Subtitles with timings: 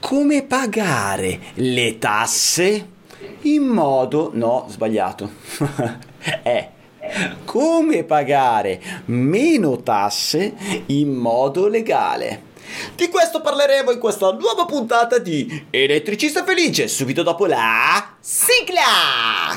[0.00, 2.96] come pagare le tasse
[3.42, 4.30] in modo...
[4.34, 5.30] no, sbagliato.
[6.42, 6.70] è
[7.44, 10.54] come pagare meno tasse
[10.86, 12.46] in modo legale.
[12.94, 19.56] Di questo parleremo in questa nuova puntata di Elettricista Felice, subito dopo la sigla!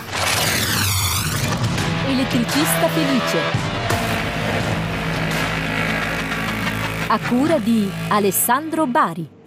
[2.07, 3.39] Elettricista Felice.
[7.07, 9.39] A cura di Alessandro Bari.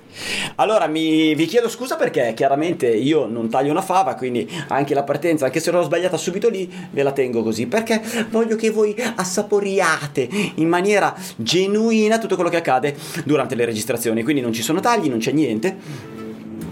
[0.56, 5.02] Allora mi, vi chiedo scusa perché chiaramente io non taglio una fava, quindi anche la
[5.02, 8.94] partenza, anche se l'ho sbagliata subito lì, ve la tengo così, perché voglio che voi
[9.16, 14.80] assaporiate in maniera genuina tutto quello che accade durante le registrazioni, quindi non ci sono
[14.80, 16.22] tagli, non c'è niente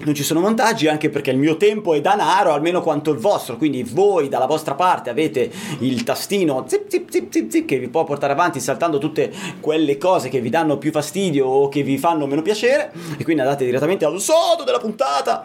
[0.05, 3.57] non ci sono montaggi anche perché il mio tempo è danaro almeno quanto il vostro.
[3.57, 8.05] Quindi voi dalla vostra parte avete il tastino zip, zip, zip, zip, che vi può
[8.05, 12.27] portare avanti saltando tutte quelle cose che vi danno più fastidio o che vi fanno
[12.27, 12.93] meno piacere.
[13.17, 15.45] E quindi andate direttamente al sodo della puntata.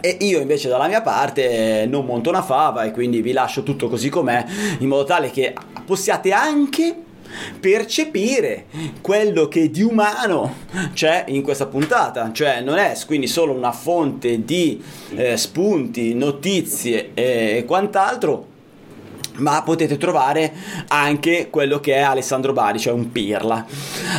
[0.00, 3.88] E io invece dalla mia parte non monto una fava e quindi vi lascio tutto
[3.88, 4.44] così com'è
[4.78, 7.05] in modo tale che possiate anche
[7.58, 8.66] percepire
[9.00, 10.54] quello che di umano
[10.92, 14.82] c'è in questa puntata, cioè non è quindi solo una fonte di
[15.14, 18.54] eh, spunti, notizie e quant'altro,
[19.36, 20.52] ma potete trovare
[20.88, 23.66] anche quello che è Alessandro Bari, cioè un pirla.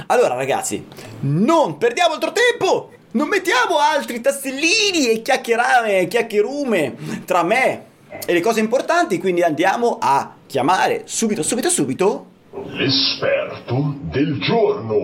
[0.08, 0.86] Allora ragazzi,
[1.22, 2.92] non perdiamo altro tempo!
[3.09, 7.86] Non mettiamo altri tastellini e chiacchierame, chiacchierume tra me
[8.26, 12.27] e le cose importanti, quindi andiamo a chiamare subito, subito, subito
[12.66, 14.95] L'esperto del giorno.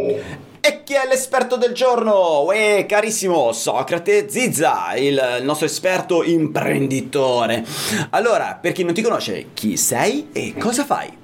[0.60, 2.44] E chi è l'esperto del giorno?
[2.44, 7.66] Uè, carissimo Socrate Zizza, il nostro esperto imprenditore.
[8.12, 11.22] Allora, per chi non ti conosce, chi sei e cosa fai?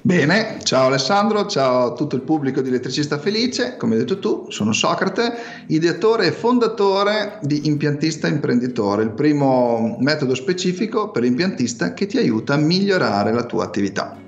[0.00, 4.50] Bene, ciao Alessandro, ciao a tutto il pubblico di Elettricista Felice, come hai detto tu,
[4.50, 12.04] sono Socrate, ideatore e fondatore di Impiantista Imprenditore, il primo metodo specifico per l'impiantista che
[12.04, 14.23] ti aiuta a migliorare la tua attività.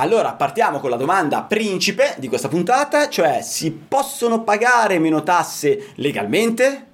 [0.00, 5.88] Allora partiamo con la domanda principe di questa puntata, cioè si possono pagare meno tasse
[5.96, 6.86] legalmente?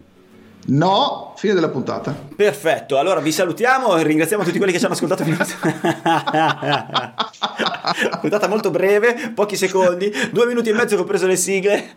[0.68, 2.16] No, fine della puntata.
[2.34, 7.14] Perfetto, allora vi salutiamo e ringraziamo tutti quelli che ci hanno ascoltato fino a...
[8.22, 11.90] puntata molto breve, pochi secondi, due minuti e mezzo che ho preso le sigle.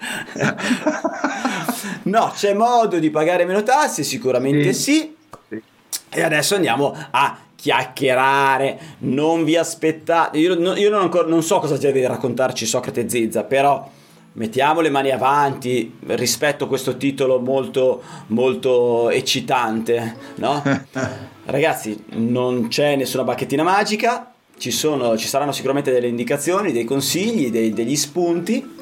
[2.04, 4.04] no, c'è modo di pagare meno tasse?
[4.04, 5.16] Sicuramente sì.
[5.48, 5.62] sì.
[6.10, 10.38] E adesso andiamo a chiacchierare, non vi aspettate.
[10.38, 13.90] Io, io non, ancora, non, so cosa deve raccontarci Socrate Zizza, però
[14.34, 20.64] mettiamo le mani avanti rispetto a questo titolo molto, molto eccitante, no?
[21.46, 27.50] Ragazzi, non c'è nessuna bacchettina magica, ci, sono, ci saranno sicuramente delle indicazioni, dei consigli,
[27.50, 28.76] dei, degli spunti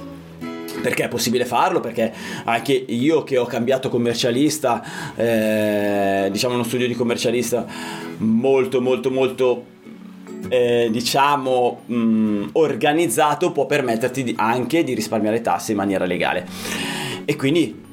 [0.81, 2.13] perché è possibile farlo, perché
[2.43, 4.83] anche io che ho cambiato commercialista,
[5.15, 7.65] eh, diciamo uno studio di commercialista
[8.17, 9.65] molto molto molto
[10.49, 16.47] eh, diciamo mh, organizzato può permetterti di, anche di risparmiare tasse in maniera legale
[17.25, 17.83] e quindi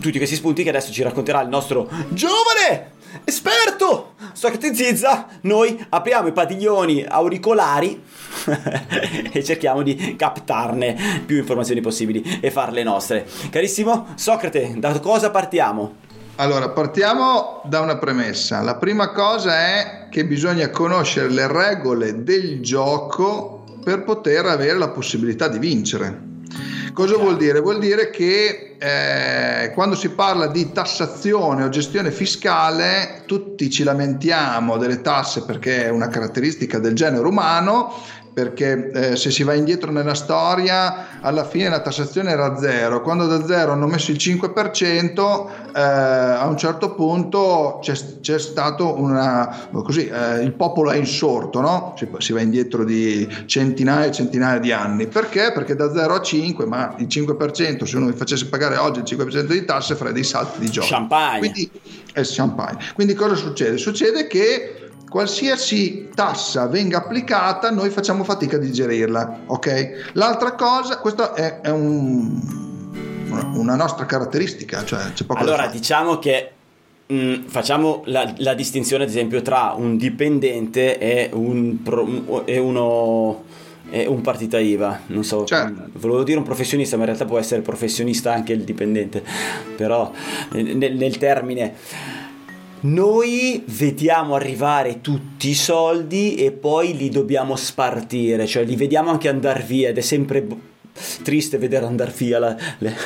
[0.00, 2.92] tutti questi spunti che adesso ci racconterà il nostro giovane
[3.24, 8.02] esperto Socrate Zizza noi apriamo i padiglioni auricolari
[9.32, 16.02] e cerchiamo di captarne più informazioni possibili e farle nostre carissimo Socrate da cosa partiamo?
[16.36, 18.60] Allora, partiamo da una premessa.
[18.60, 24.88] La prima cosa è che bisogna conoscere le regole del gioco per poter avere la
[24.88, 26.32] possibilità di vincere.
[26.92, 27.60] Cosa vuol dire?
[27.60, 34.76] Vuol dire che eh, quando si parla di tassazione o gestione fiscale, tutti ci lamentiamo
[34.76, 37.92] delle tasse perché è una caratteristica del genere umano,
[38.34, 43.26] perché eh, se si va indietro nella storia alla fine la tassazione era zero quando
[43.28, 49.68] da zero hanno messo il 5% eh, a un certo punto c'è, c'è stato una
[49.72, 51.94] così eh, il popolo è insorto no?
[51.96, 55.52] si, si, va indietro di centinaia e centinaia di anni perché?
[55.54, 59.18] perché da 0 a 5 ma il 5% se uno mi facesse pagare oggi il
[59.20, 61.70] 5% di tasse farei dei salti di gioco champagne quindi,
[62.12, 63.78] è champagne quindi cosa succede?
[63.78, 64.83] succede che
[65.14, 69.42] qualsiasi tassa venga applicata, noi facciamo fatica a digerirla.
[69.46, 70.10] Ok?
[70.14, 72.40] L'altra cosa, questa è, è un,
[73.54, 74.84] una nostra caratteristica.
[74.84, 76.50] Cioè allora, diciamo che
[77.12, 83.44] mm, facciamo la, la, distinzione, ad esempio, tra un dipendente e, un pro, e uno
[83.90, 85.90] è un partita IVA, non so, certo.
[85.92, 89.22] volevo dire un professionista, ma in realtà può essere professionista anche il dipendente,
[89.76, 90.10] però
[90.50, 91.74] nel, nel termine
[92.84, 99.28] noi vediamo arrivare tutti i soldi e poi li dobbiamo spartire, cioè li vediamo anche
[99.28, 100.46] andare via ed è sempre
[101.22, 102.96] triste vedere andare via la, le,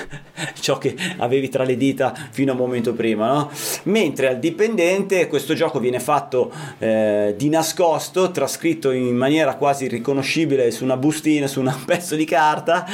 [0.60, 3.50] ciò che avevi tra le dita fino a un momento prima, no?
[3.84, 10.70] Mentre al dipendente questo gioco viene fatto eh, di nascosto, trascritto in maniera quasi riconoscibile
[10.70, 12.84] su una bustina, su un pezzo di carta,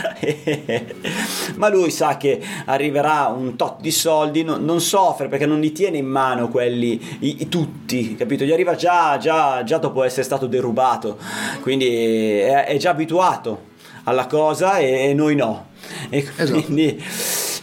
[1.56, 5.72] ma lui sa che arriverà un tot di soldi, no, non soffre perché non li
[5.72, 8.44] tiene in mano quelli i, i, tutti, capito?
[8.44, 11.18] Gli arriva già, già, già dopo essere stato derubato,
[11.60, 13.72] quindi è, è già abituato
[14.04, 15.66] alla cosa e, e noi no.
[16.10, 16.60] E Esatto.
[16.62, 17.02] quindi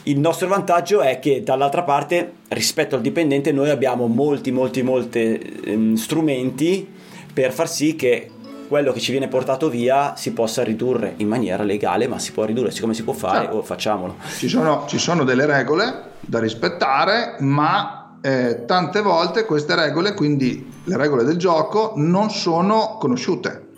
[0.03, 5.59] il nostro vantaggio è che dall'altra parte rispetto al dipendente noi abbiamo molti molti molti
[5.65, 6.88] ehm, strumenti
[7.33, 8.29] per far sì che
[8.67, 12.45] quello che ci viene portato via si possa ridurre in maniera legale ma si può
[12.45, 13.57] ridurre siccome si può fare Certo.
[13.57, 19.75] o facciamolo Ci sono, ci sono delle regole da rispettare, ma eh, tante volte queste
[19.75, 23.69] regole, quindi le regole del gioco, non sono conosciute.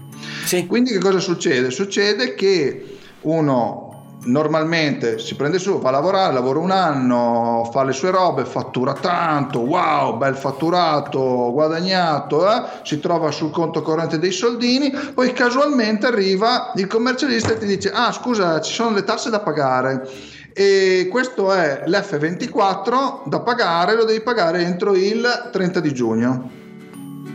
[0.44, 1.72] Sì Quindi che cosa succede?
[1.72, 3.84] Succede che uno
[4.25, 8.94] normalmente si prende su, va a lavorare, lavora un anno, fa le sue robe, fattura
[8.94, 12.63] tanto, wow, bel fatturato, guadagnato, eh?
[12.84, 17.92] si trova sul conto corrente dei soldini, poi casualmente arriva il commercialista e ti dice,
[17.92, 20.07] ah scusa, ci sono le tasse da pagare.
[20.56, 26.51] E questo è l'F24 da pagare, lo devi pagare entro il 30 di giugno.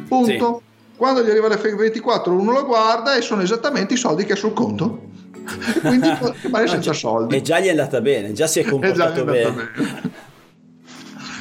[0.06, 0.62] Punto.
[0.98, 4.52] Quando gli arriva l'F24 uno lo guarda e sono esattamente i soldi che ha sul
[4.52, 5.06] conto.
[5.80, 7.36] Quindi può rimanere senza soldi.
[7.36, 9.50] e già gli è andata bene già si è È comportato andata bene.
[9.52, 10.10] bene.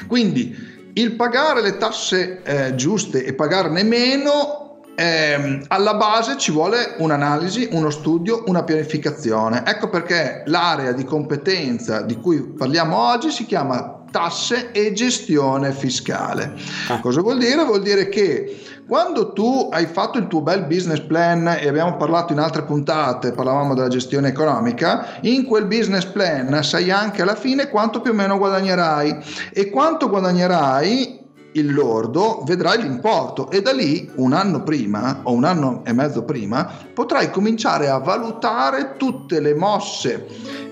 [0.07, 0.55] Quindi
[0.93, 7.69] il pagare le tasse eh, giuste e pagarne meno, ehm, alla base ci vuole un'analisi,
[7.71, 9.63] uno studio, una pianificazione.
[9.65, 16.53] Ecco perché l'area di competenza di cui parliamo oggi si chiama tasse e gestione fiscale.
[16.89, 16.99] Ah.
[16.99, 17.63] Cosa vuol dire?
[17.63, 22.31] Vuol dire che quando tu hai fatto il tuo bel business plan e abbiamo parlato
[22.31, 27.67] in altre puntate, parlavamo della gestione economica, in quel business plan sai anche alla fine
[27.67, 29.17] quanto più o meno guadagnerai
[29.51, 31.25] e quanto guadagnerai
[31.57, 36.23] il lordo vedrai l'importo e da lì un anno prima o un anno e mezzo
[36.23, 40.25] prima potrai cominciare a valutare tutte le mosse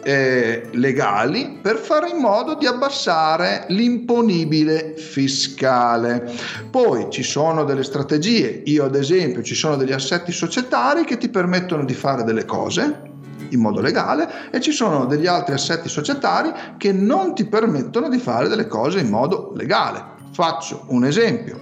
[0.04, 6.32] eh, legali per fare in modo di abbassare l'imponibile fiscale.
[6.70, 11.30] Poi ci sono delle strategie, io ad esempio ci sono degli assetti societari che ti
[11.30, 13.14] permettono di fare delle cose
[13.50, 18.18] in modo legale e ci sono degli altri assetti societari che non ti permettono di
[18.20, 20.15] fare delle cose in modo legale.
[20.36, 21.62] Faccio un esempio.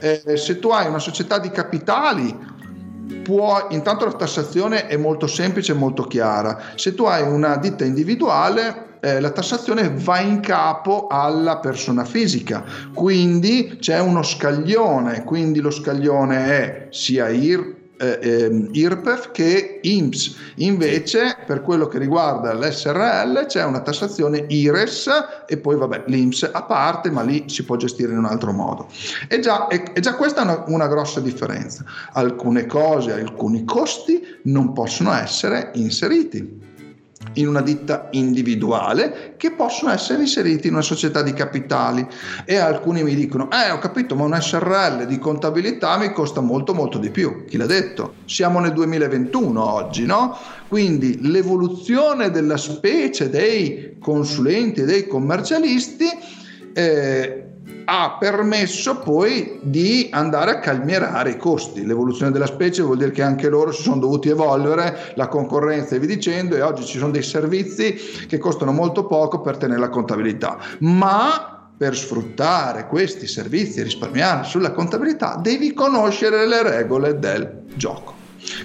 [0.00, 2.34] Eh, se tu hai una società di capitali,
[3.22, 6.58] può, intanto la tassazione è molto semplice e molto chiara.
[6.74, 12.64] Se tu hai una ditta individuale, eh, la tassazione va in capo alla persona fisica,
[12.94, 17.74] quindi c'è uno scaglione, quindi lo scaglione è sia IR,
[18.04, 20.36] eh, ehm, IRPEF che INPS.
[20.56, 25.08] Invece, per quello che riguarda l'SRL, c'è una tassazione IRES
[25.46, 28.88] e poi, vabbè, l'INPS a parte, ma lì si può gestire in un altro modo.
[29.28, 31.84] E già, e, e già questa è una, una grossa differenza.
[32.12, 36.63] Alcune cose, alcuni costi non possono essere inseriti
[37.34, 42.06] in una ditta individuale che possono essere inseriti in una società di capitali.
[42.44, 46.74] E alcuni mi dicono eh ho capito ma un SRL di contabilità mi costa molto
[46.74, 47.44] molto di più.
[47.46, 48.14] Chi l'ha detto?
[48.26, 50.36] Siamo nel 2021 oggi no?
[50.68, 56.06] Quindi l'evoluzione della specie dei consulenti e dei commercialisti
[56.72, 57.43] eh,
[57.84, 61.84] ha permesso poi di andare a calmierare i costi.
[61.84, 65.98] L'evoluzione della specie vuol dire che anche loro si sono dovuti evolvere, la concorrenza e
[65.98, 67.94] via dicendo, e oggi ci sono dei servizi
[68.26, 70.58] che costano molto poco per tenere la contabilità.
[70.80, 78.13] Ma per sfruttare questi servizi e risparmiare sulla contabilità devi conoscere le regole del gioco.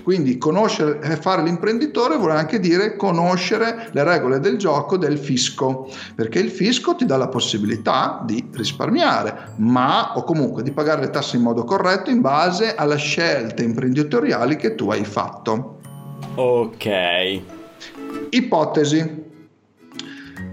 [0.03, 5.89] Quindi conoscere e fare l'imprenditore vuole anche dire conoscere le regole del gioco del fisco,
[6.15, 11.09] perché il fisco ti dà la possibilità di risparmiare, ma o comunque di pagare le
[11.09, 15.79] tasse in modo corretto in base alle scelte imprenditoriali che tu hai fatto.
[16.35, 17.41] Ok.
[18.29, 19.27] Ipotesi.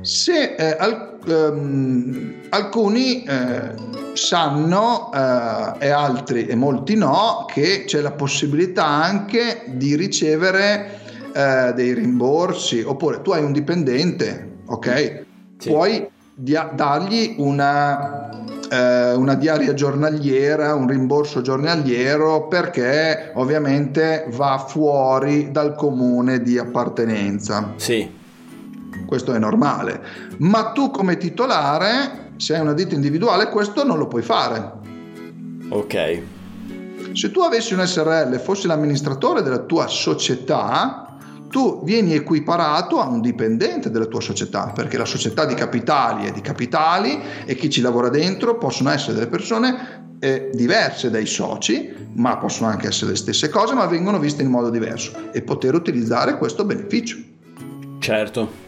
[0.00, 3.72] Se eh, al- ehm, alcuni eh,
[4.14, 11.00] sanno eh, e altri e molti no che c'è la possibilità anche di ricevere
[11.34, 15.24] eh, dei rimborsi oppure tu hai un dipendente ok
[15.58, 15.70] Sì.
[15.70, 18.30] puoi dia- dargli una,
[18.70, 27.72] eh, una diaria giornaliera un rimborso giornaliero perché ovviamente va fuori dal comune di appartenenza
[27.76, 28.24] Sì.
[29.04, 30.00] Questo è normale,
[30.38, 34.72] ma tu come titolare, se hai una ditta individuale, questo non lo puoi fare.
[35.68, 36.22] Ok.
[37.12, 41.16] Se tu avessi un SRL e fossi l'amministratore della tua società,
[41.48, 46.32] tu vieni equiparato a un dipendente della tua società, perché la società di capitali è
[46.32, 51.94] di capitali e chi ci lavora dentro possono essere delle persone eh, diverse dai soci,
[52.14, 55.74] ma possono anche essere le stesse cose, ma vengono viste in modo diverso e poter
[55.74, 57.16] utilizzare questo beneficio.
[57.98, 58.64] Certo.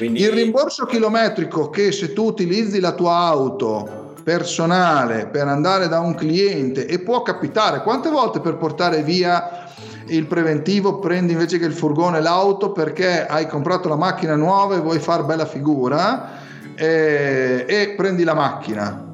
[0.00, 0.22] Quindi...
[0.22, 6.14] Il rimborso chilometrico che se tu utilizzi la tua auto personale per andare da un
[6.14, 9.68] cliente e può capitare quante volte per portare via
[10.06, 14.80] il preventivo prendi invece che il furgone l'auto perché hai comprato la macchina nuova e
[14.80, 16.30] vuoi far bella figura
[16.74, 19.09] e, eh, e prendi la macchina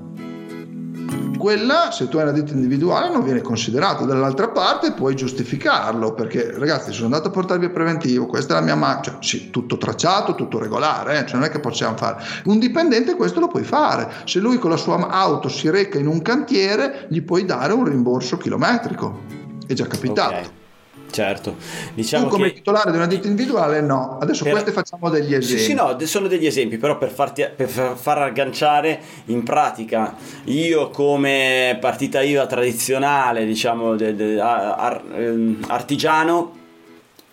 [1.36, 6.52] quella se tu hai una ditta individuale non viene considerato dall'altra parte puoi giustificarlo perché
[6.56, 9.76] ragazzi sono andato a portarvi il preventivo questa è la mia macchina cioè, sì, tutto
[9.76, 11.26] tracciato tutto regolare eh?
[11.26, 14.70] cioè, non è che possiamo fare un dipendente questo lo puoi fare se lui con
[14.70, 19.20] la sua auto si reca in un cantiere gli puoi dare un rimborso chilometrico
[19.66, 20.55] è già capitato okay.
[21.10, 21.56] Certo,
[21.94, 22.54] diciamo tu come che...
[22.56, 24.52] titolare di una ditta individuale no, adesso per...
[24.52, 25.62] questi facciamo degli esempi.
[25.62, 30.90] Sì, sì, no, sono degli esempi, però per, farti, per far agganciare in pratica, io
[30.90, 36.64] come partita IVA tradizionale, diciamo, de, de, ar, ehm, artigiano,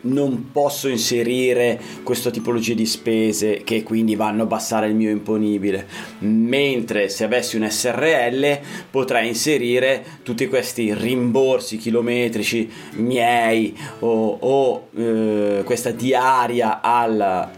[0.03, 5.87] non posso inserire questa tipologia di spese che quindi vanno a abbassare il mio imponibile.
[6.19, 15.61] Mentre se avessi un SRL potrei inserire tutti questi rimborsi chilometrici miei o, o eh,
[15.63, 17.49] questa diaria al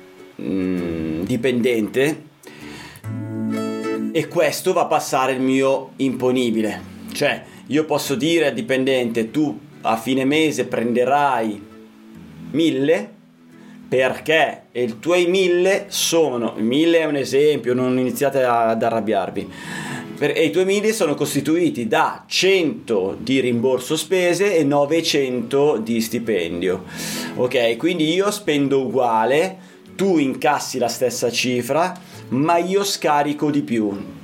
[0.42, 2.24] mm, dipendente.
[4.12, 6.94] E questo va a passare il mio imponibile.
[7.12, 11.74] Cioè io posso dire al dipendente tu a fine mese prenderai
[12.56, 13.10] 1000
[13.88, 19.52] perché i tuoi 1000 sono 1000 è un esempio non iniziate ad arrabbiarvi.
[20.18, 26.84] E i tuoi 1000 sono costituiti da 100 di rimborso spese e 900 di stipendio.
[27.36, 31.94] Ok quindi io spendo uguale tu incassi la stessa cifra
[32.30, 34.24] ma io scarico di più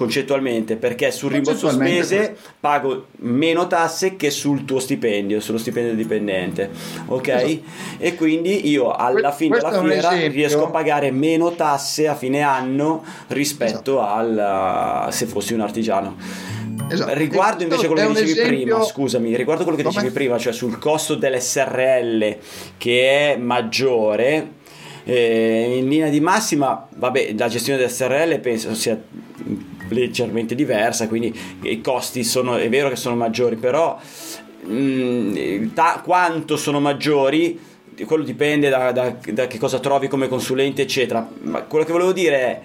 [0.00, 6.70] concettualmente perché sul rimborso spese pago meno tasse che sul tuo stipendio, sullo stipendio dipendente,
[7.04, 7.28] ok?
[7.28, 7.60] Esatto.
[7.98, 13.04] E quindi io alla fine della fiera riesco a pagare meno tasse a fine anno
[13.26, 14.00] rispetto esatto.
[14.00, 16.16] al se fossi un artigiano.
[16.88, 17.12] Esatto.
[17.12, 18.56] Riguardo invece quello che dicevi esempio...
[18.56, 19.96] prima, scusami, riguardo quello che Come?
[19.96, 22.36] dicevi prima, cioè sul costo dell'SRL
[22.78, 24.52] che è maggiore,
[25.04, 28.98] eh, in linea di massima, vabbè, la gestione del SRL penso sia
[29.90, 31.32] leggermente diversa, quindi
[31.62, 33.98] i costi sono, è vero che sono maggiori, però
[34.64, 37.68] mh, mm, ta- quanto sono maggiori
[38.06, 42.12] quello dipende da, da, da, che cosa trovi come consulente eccetera ma quello che volevo
[42.12, 42.60] dire è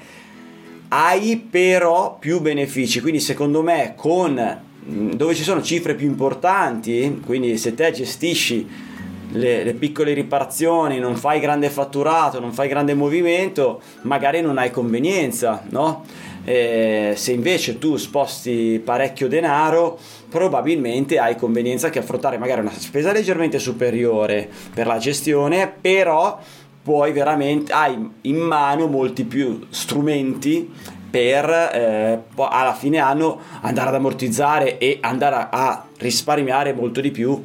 [0.89, 7.19] hai però più benefici quindi secondo me con mm, dove ci sono cifre più importanti
[7.25, 8.93] quindi se te gestisci
[9.31, 14.71] le, le, piccole riparazioni, non fai grande fatturato, non fai grande movimento, magari non hai
[14.71, 16.05] convenienza, no?
[16.45, 19.97] Eh, se invece tu sposti parecchio denaro,
[20.29, 26.39] probabilmente hai convenienza che affrontare magari una spesa leggermente superiore per la gestione, però
[26.83, 30.71] puoi veramente hai in mano molti più strumenti
[31.09, 37.09] per eh, alla fine anno andare ad ammortizzare e andare a, a risparmiare molto di
[37.09, 37.41] più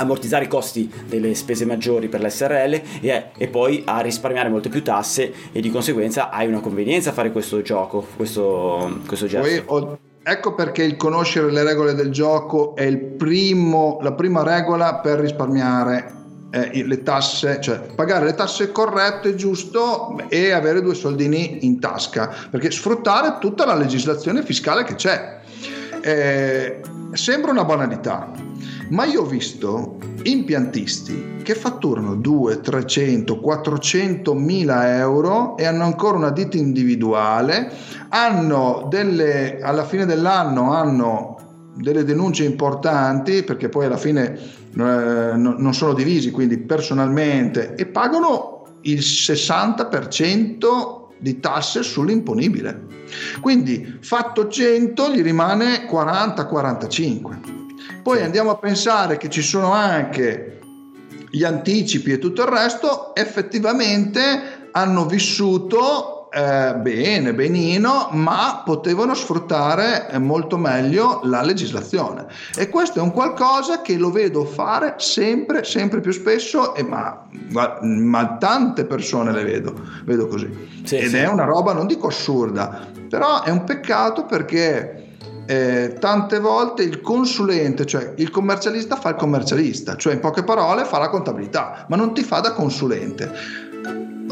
[0.00, 4.82] ammortizzare i costi delle spese maggiori per l'SRL e, e, poi a risparmiare molte più
[4.82, 9.64] tasse e di conseguenza hai una convenienza a fare questo gioco, questo, questo gesto.
[9.64, 15.20] Poi, ecco perché il conoscere le regole del gioco è primo, la prima regola per
[15.20, 16.18] risparmiare
[16.50, 22.34] eh, le tasse, cioè pagare le tasse corrette, giusto, e avere due soldini in tasca,
[22.50, 25.38] perché sfruttare tutta la legislazione fiscale che c'è.
[26.00, 26.80] Eh,
[27.12, 28.32] sembra una banalità,
[28.90, 36.16] ma io ho visto impiantisti che fatturano 200, 300, 400 mila euro e hanno ancora
[36.16, 37.72] una ditta individuale,
[38.08, 41.36] hanno delle, alla fine dell'anno hanno
[41.74, 44.38] delle denunce importanti perché poi alla fine eh,
[44.74, 52.98] non sono divisi, quindi personalmente, e pagano il 60% di tasse sull'imponibile.
[53.40, 57.59] Quindi fatto 100 gli rimane 40-45.
[58.02, 58.24] Poi sì.
[58.24, 60.60] andiamo a pensare che ci sono anche
[61.30, 70.08] gli anticipi e tutto il resto, effettivamente hanno vissuto eh, bene, benino, ma potevano sfruttare
[70.10, 72.26] eh, molto meglio la legislazione.
[72.56, 77.26] E questo è un qualcosa che lo vedo fare sempre, sempre più spesso, e ma,
[77.50, 80.82] ma, ma tante persone le vedo, vedo così.
[80.84, 81.16] Sì, Ed sì.
[81.16, 85.09] è una roba, non dico assurda, però è un peccato perché
[85.50, 90.84] eh, tante volte il consulente, cioè il commercialista fa il commercialista, cioè in poche parole
[90.84, 93.32] fa la contabilità, ma non ti fa da consulente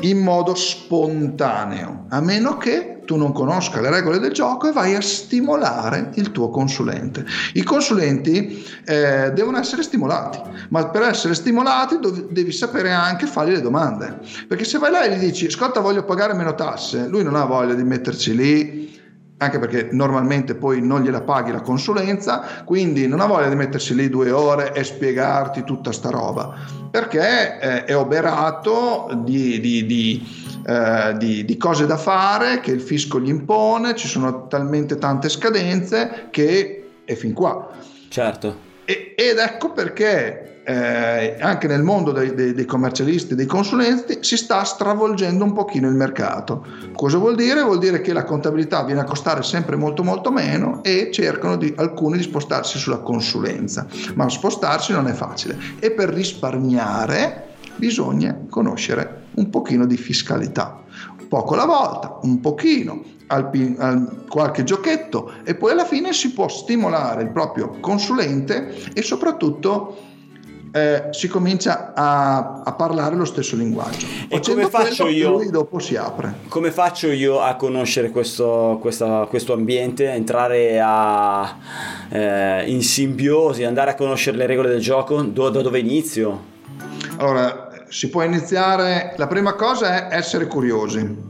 [0.02, 4.94] in modo spontaneo, a meno che tu non conosca le regole del gioco e vai
[4.94, 7.24] a stimolare il tuo consulente.
[7.54, 13.54] I consulenti eh, devono essere stimolati, ma per essere stimolati dov- devi sapere anche fargli
[13.54, 17.24] le domande, perché se vai là e gli dici ascolta voglio pagare meno tasse, lui
[17.24, 18.97] non ha voglia di metterci lì
[19.38, 23.94] anche perché normalmente poi non gliela paghi la consulenza, quindi non ha voglia di mettersi
[23.94, 26.54] lì due ore e spiegarti tutta sta roba,
[26.90, 30.26] perché eh, è oberato di, di, di,
[30.66, 36.26] eh, di, cose da fare che il fisco gli impone, ci sono talmente tante scadenze
[36.30, 37.68] che è fin qua.
[38.08, 38.66] Certo.
[38.84, 44.36] E, ed ecco perché eh, anche nel mondo dei, dei, dei commercialisti, dei consulenti, si
[44.36, 46.62] sta stravolgendo un pochino il mercato.
[46.94, 47.62] Cosa vuol dire?
[47.62, 51.72] Vuol dire che la contabilità viene a costare sempre molto molto meno e cercano di,
[51.74, 57.46] alcuni di spostarsi sulla consulenza, ma spostarsi non è facile e per risparmiare
[57.76, 60.82] bisogna conoscere un pochino di fiscalità,
[61.28, 66.48] poco alla volta, un pochino, al, al, qualche giochetto e poi alla fine si può
[66.48, 70.07] stimolare il proprio consulente e soprattutto
[70.72, 74.06] eh, si comincia a, a, parlare lo stesso linguaggio.
[74.28, 75.30] E come faccio quello, io?
[75.30, 76.34] Lui dopo si apre.
[76.48, 81.56] Come faccio io a conoscere questo, questa, questo ambiente, entrare a,
[82.08, 85.22] eh, in simbiosi, andare a conoscere le regole del gioco?
[85.22, 86.56] Do, da dove inizio?
[87.18, 89.14] Allora, si può iniziare.
[89.16, 91.26] La prima cosa è essere curiosi.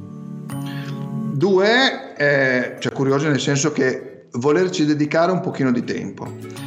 [1.33, 6.67] Due, eh, cioè curiosi nel senso che volerci dedicare un pochino di tempo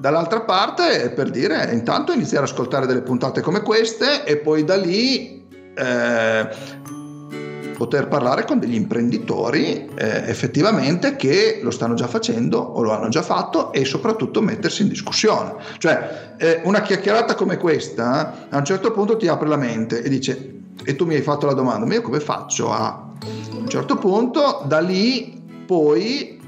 [0.00, 4.74] Dall'altra parte, per dire, intanto iniziare ad ascoltare delle puntate come queste e poi da
[4.76, 6.48] lì eh,
[7.76, 13.10] poter parlare con degli imprenditori eh, effettivamente che lo stanno già facendo o lo hanno
[13.10, 15.56] già fatto e soprattutto mettersi in discussione.
[15.76, 20.08] Cioè, eh, una chiacchierata come questa a un certo punto ti apre la mente e
[20.08, 23.08] dice, e tu mi hai fatto la domanda, ma io come faccio a...
[23.22, 26.39] A un certo punto, da lì poi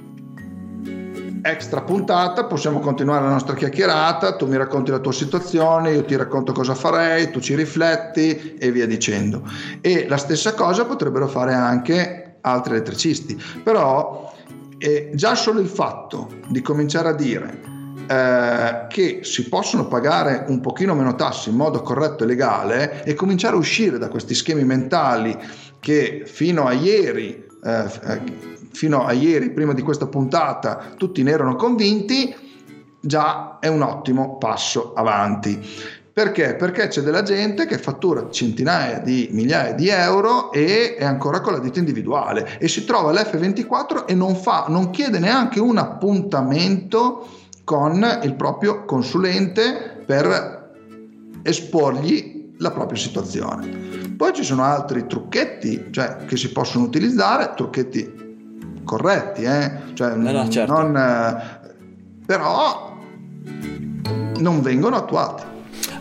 [1.43, 6.17] extra puntata possiamo continuare la nostra chiacchierata, tu mi racconti la tua situazione, io ti
[6.17, 9.43] racconto cosa farei, tu ci rifletti e via dicendo.
[9.81, 14.33] E la stessa cosa potrebbero fare anche altri elettricisti, però
[14.78, 17.61] eh, già solo il fatto di cominciare a dire
[18.07, 23.15] eh, che si possono pagare un pochino meno tasse in modo corretto e legale e
[23.15, 25.37] cominciare a uscire da questi schemi mentali
[25.81, 31.30] che fino a ieri eh, eh fino a ieri, prima di questa puntata, tutti ne
[31.30, 32.34] erano convinti,
[33.00, 35.60] già è un ottimo passo avanti.
[36.12, 36.56] Perché?
[36.56, 41.54] Perché c'è della gente che fattura centinaia di migliaia di euro e è ancora con
[41.54, 47.26] la ditta individuale e si trova l'F24 e non, fa, non chiede neanche un appuntamento
[47.64, 50.70] con il proprio consulente per
[51.42, 54.01] esporgli la propria situazione.
[54.23, 59.95] Poi ci sono altri trucchetti cioè, che si possono utilizzare, trucchetti corretti, eh?
[59.95, 60.73] cioè, no, no, certo.
[60.73, 61.75] non, eh,
[62.25, 62.99] però
[64.39, 65.43] non vengono attuati.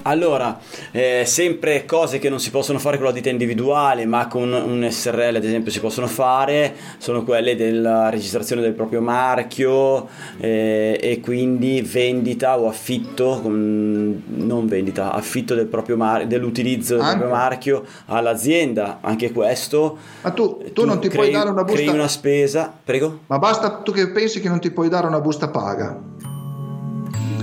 [0.04, 0.60] Allora,
[0.92, 4.88] eh, sempre cose che non si possono fare con la ditta individuale, ma con un
[4.90, 10.08] SRL ad esempio si possono fare, sono quelle della registrazione del proprio marchio
[10.40, 17.18] eh, e quindi vendita o affitto, non vendita, affitto del proprio mar- dell'utilizzo del anche.
[17.18, 19.98] proprio marchio all'azienda, anche questo.
[20.22, 21.80] Ma tu, tu, tu non ti crei, puoi dare una busta...
[21.80, 23.20] Crei una spesa, prego?
[23.28, 26.11] Ma basta tu che pensi che non ti puoi dare una busta paga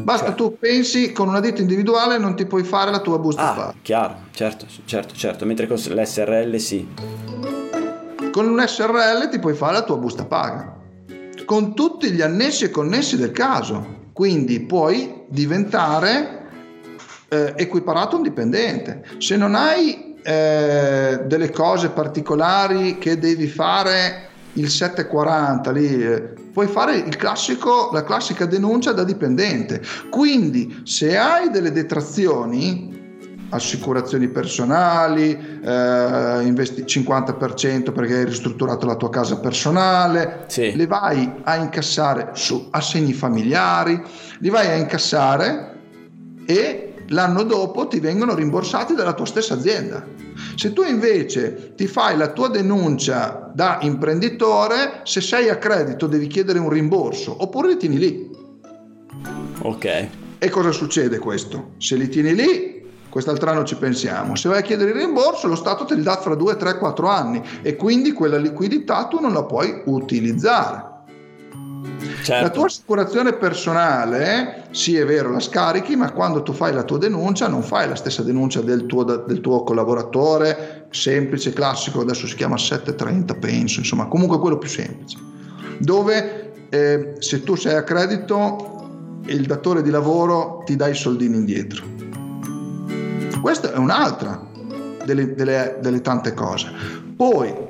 [0.09, 0.35] Basta cioè.
[0.37, 3.75] tu pensi con una ditta individuale non ti puoi fare la tua busta ah, paga.
[3.83, 6.89] chiaro, certo, certo, certo, mentre con l'SRL sì.
[8.33, 10.75] Con un SRL ti puoi fare la tua busta paga,
[11.45, 16.47] con tutti gli annessi e connessi del caso, quindi puoi diventare
[17.29, 19.05] eh, equiparato a un dipendente.
[19.19, 24.28] Se non hai eh, delle cose particolari che devi fare
[24.59, 26.21] il 740 lì, eh,
[26.53, 29.81] puoi fare il classico, la classica denuncia da dipendente.
[30.11, 32.97] Quindi se hai delle detrazioni,
[33.51, 35.31] assicurazioni personali,
[35.63, 40.75] eh, investi 50% perché hai ristrutturato la tua casa personale, sì.
[40.75, 44.03] le vai a incassare su assegni familiari,
[44.41, 45.77] li vai a incassare
[46.45, 50.05] e l'anno dopo ti vengono rimborsati dalla tua stessa azienda.
[50.55, 56.27] Se tu invece ti fai la tua denuncia da imprenditore, se sei a credito devi
[56.27, 58.31] chiedere un rimborso oppure li tieni lì.
[59.63, 60.09] Ok.
[60.39, 61.71] E cosa succede questo?
[61.79, 64.37] Se li tieni lì, quest'altro anno ci pensiamo.
[64.37, 67.09] Se vai a chiedere il rimborso, lo Stato te li dà fra 2, 3, 4
[67.09, 70.97] anni e quindi quella liquidità tu non la puoi utilizzare.
[72.23, 72.43] Certo.
[72.43, 76.99] La tua assicurazione personale, sì è vero, la scarichi, ma quando tu fai la tua
[76.99, 82.35] denuncia non fai la stessa denuncia del tuo, del tuo collaboratore, semplice, classico, adesso si
[82.35, 85.17] chiama 730 penso, insomma comunque quello più semplice,
[85.79, 91.37] dove eh, se tu sei a credito il datore di lavoro ti dà i soldini
[91.37, 91.85] indietro.
[93.41, 94.47] Questa è un'altra
[95.05, 96.71] delle, delle, delle tante cose.
[97.17, 97.68] Poi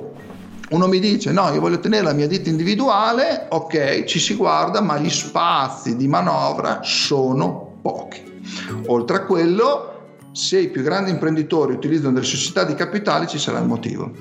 [0.69, 4.81] uno mi dice no, io voglio tenere la mia ditta individuale, ok, ci si guarda,
[4.81, 8.41] ma gli spazi di manovra sono pochi.
[8.87, 13.59] Oltre a quello, se i più grandi imprenditori utilizzano delle società di capitali ci sarà
[13.59, 14.11] il motivo.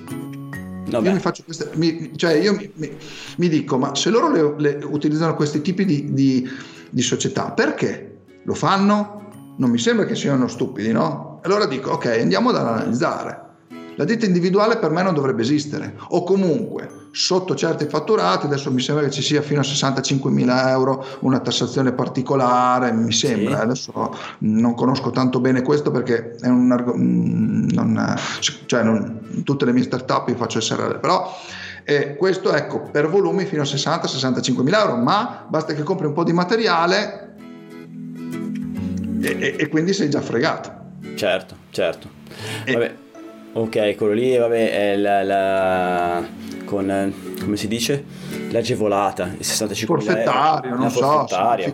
[0.88, 1.06] Vabbè.
[1.06, 2.96] Io mi faccio queste, mi, cioè io mi, mi,
[3.37, 6.48] mi, dico, ma se loro le, le utilizzano questi tipi di, di,
[6.88, 9.16] di società, perché lo fanno?
[9.58, 11.40] Non mi sembra che siano stupidi, no?
[11.42, 13.47] Allora dico, ok, andiamo ad analizzare
[13.98, 18.80] la ditta individuale per me non dovrebbe esistere o comunque sotto certi fatturati, adesso mi
[18.80, 23.62] sembra che ci sia fino a 65 mila euro una tassazione particolare, mi sembra, sì.
[23.62, 28.16] adesso non conosco tanto bene questo perché è un mm, non,
[28.66, 31.37] cioè non, tutte le mie startup io faccio SRL, però
[31.82, 36.12] eh, questo ecco per volumi fino a 60-65 mila euro, ma basta che compri un
[36.12, 37.34] po' di materiale
[39.20, 40.72] e, e, e quindi sei già fregato.
[41.16, 42.08] Certo, certo.
[42.64, 43.06] Vabbè.
[43.52, 46.26] Ok, quello lì, vabbè, è la, la
[46.68, 48.04] con, come si dice?
[48.50, 51.72] L'agevolata, il 65 forfettario, non so, okay.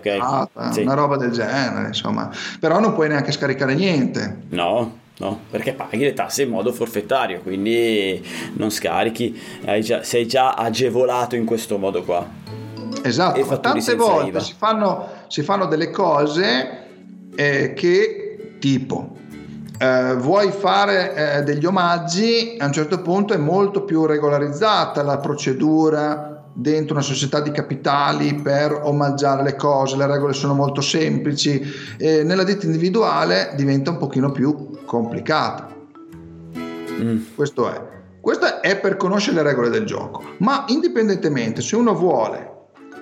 [0.73, 0.81] sì.
[0.81, 2.31] una roba del genere, insomma.
[2.61, 4.43] Però non puoi neanche scaricare niente.
[4.51, 9.39] No, no, perché paghi le tasse in modo forfettario, quindi non scarichi,
[9.81, 12.27] già, sei già agevolato in questo modo qua.
[13.03, 16.87] Esatto, tante volte si fanno, si fanno, delle cose
[17.35, 19.17] eh, che tipo
[19.79, 25.19] eh, vuoi fare eh, degli omaggi, a un certo punto è molto più regolarizzata la
[25.19, 31.61] procedura dentro una società di capitali per omaggiare le cose, le regole sono molto semplici,
[31.99, 35.69] e nella ditta individuale diventa un pochino più complicata.
[37.01, 37.19] Mm.
[37.35, 37.93] Questo è.
[38.21, 42.54] Questo è per conoscere le regole del gioco, ma indipendentemente se uno vuole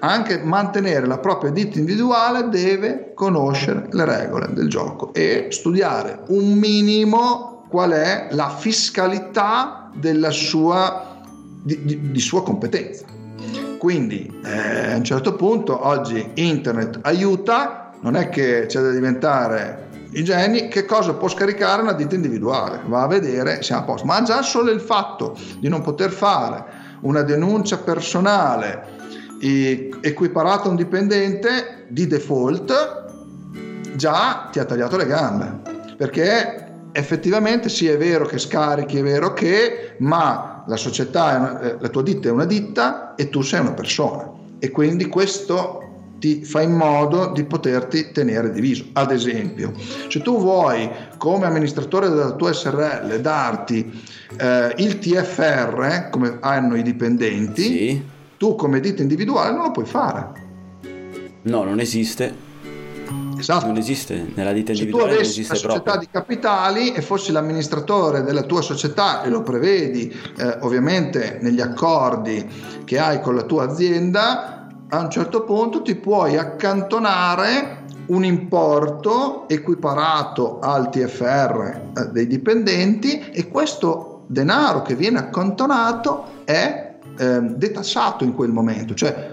[0.04, 6.54] anche mantenere la propria ditta individuale deve conoscere le regole del gioco e studiare un
[6.54, 11.20] minimo qual è la fiscalità della sua,
[11.62, 13.04] di, di, di sua competenza.
[13.78, 19.88] Quindi eh, a un certo punto oggi internet aiuta, non è che c'è da diventare
[20.14, 22.80] i geni, che cosa può scaricare una ditta individuale?
[22.86, 24.06] Va a vedere, siamo a posto.
[24.06, 26.64] Ma già solo il fatto di non poter fare
[27.02, 29.00] una denuncia personale
[29.42, 33.02] equiparato a un dipendente di default
[33.96, 35.70] già ti ha tagliato le gambe.
[35.96, 41.76] Perché effettivamente sì è vero che scarichi è vero che ma la società una, eh,
[41.80, 44.30] la tua ditta è una ditta e tu sei una persona.
[44.58, 45.78] E quindi questo
[46.18, 48.84] ti fa in modo di poterti tenere diviso.
[48.92, 49.72] Ad esempio,
[50.08, 54.02] se tu vuoi come amministratore della tua SRL darti
[54.36, 58.11] eh, il TFR come hanno i dipendenti, sì
[58.42, 60.32] tu come ditta individuale non lo puoi fare.
[61.42, 62.34] No, non esiste.
[63.38, 63.66] Esatto.
[63.66, 65.10] Non esiste nella ditta individuale.
[65.10, 66.00] Se tu avessi una società proprio.
[66.00, 72.44] di capitali e fossi l'amministratore della tua società e lo prevedi eh, ovviamente negli accordi
[72.84, 79.48] che hai con la tua azienda, a un certo punto ti puoi accantonare un importo
[79.48, 88.24] equiparato al TFR eh, dei dipendenti e questo denaro che viene accantonato è eh, detassato
[88.24, 89.30] in quel momento, cioè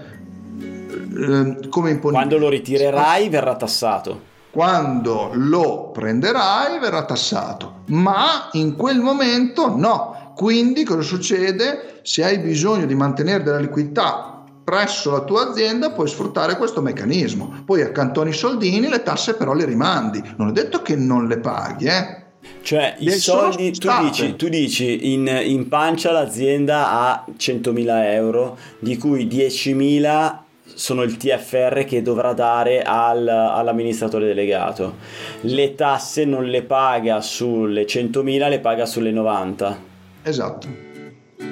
[0.58, 2.10] eh, come imponibile.
[2.10, 4.28] Quando lo ritirerai verrà tassato.
[4.50, 10.32] Quando lo prenderai verrà tassato, ma in quel momento no.
[10.34, 12.00] Quindi cosa succede?
[12.02, 14.40] Se hai bisogno di mantenere della liquidità
[14.70, 17.62] presso la tua azienda puoi sfruttare questo meccanismo.
[17.64, 20.22] Poi accantoni i soldini, le tasse però le rimandi.
[20.36, 22.24] Non è detto che non le paghi, eh?
[22.62, 28.96] Cioè, i soldi, tu dici, tu dici in, in, pancia l'azienda ha 100.000 euro, di
[28.96, 30.38] cui 10.000
[30.74, 34.96] sono il TFR che dovrà dare al, all'amministratore delegato.
[35.42, 39.78] Le tasse non le paga sulle 100.000, le paga sulle 90.
[40.22, 40.68] Esatto.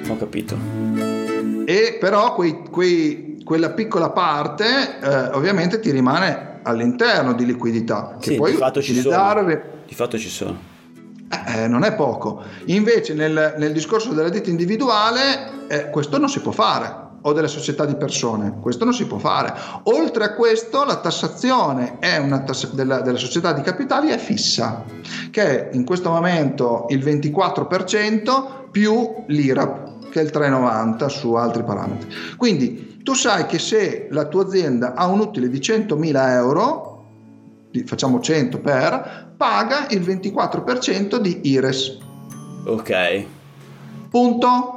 [0.07, 0.57] Ho capito.
[1.65, 8.31] E però quei, quei, quella piccola parte eh, ovviamente ti rimane all'interno di liquidità che
[8.31, 8.81] sì, puoi di fatto.
[8.81, 9.43] Ci sono.
[9.85, 10.68] Di fatto ci sono.
[11.29, 12.43] Eh, non è poco.
[12.65, 17.47] Invece nel, nel discorso della ditta individuale eh, questo non si può fare o delle
[17.47, 19.53] società di persone, questo non si può fare.
[19.83, 21.97] Oltre a questo la tassazione
[22.45, 24.83] tass- della, della, società di capitali è fissa,
[25.29, 29.87] che è in questo momento il 24% più l'IRAP.
[30.09, 32.09] che è il 3,90 su altri parametri.
[32.35, 36.88] Quindi tu sai che se la tua azienda ha un utile di 100.000 euro,
[37.85, 41.97] facciamo 100 per, paga il 24% di IRES.
[42.65, 43.25] Ok.
[44.09, 44.75] Punto.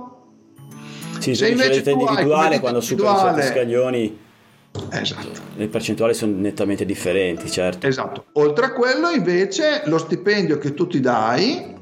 [1.18, 4.20] Sì, se invece individuale, quando superi certi scaglioni
[4.90, 5.40] Esatto.
[5.56, 7.86] Le percentuali sono nettamente differenti, certo.
[7.86, 8.24] Esatto.
[8.32, 11.80] Oltre a quello, invece, lo stipendio che tu ti dai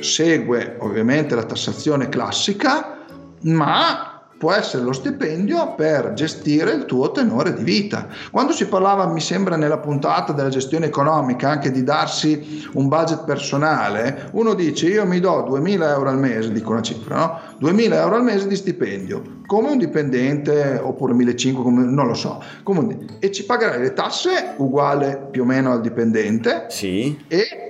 [0.00, 2.98] segue ovviamente la tassazione classica,
[3.42, 4.09] ma
[4.40, 8.08] può essere lo stipendio per gestire il tuo tenore di vita.
[8.30, 13.24] Quando si parlava, mi sembra, nella puntata della gestione economica anche di darsi un budget
[13.24, 17.38] personale, uno dice io mi do 2000 euro al mese, dico una cifra, no?
[17.58, 22.96] 2000 euro al mese di stipendio, come un dipendente oppure 1500, non lo so, come,
[23.18, 27.14] e ci pagherai le tasse uguale più o meno al dipendente sì.
[27.28, 27.69] e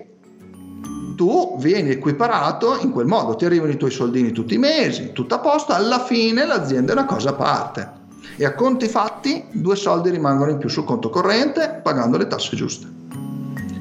[1.20, 5.34] tu vieni equiparato in quel modo, ti arrivano i tuoi soldini tutti i mesi, tutto
[5.34, 7.92] a posto, alla fine l'azienda è una cosa a parte.
[8.38, 12.56] E a conti fatti due soldi rimangono in più sul conto corrente pagando le tasse
[12.56, 12.86] giuste,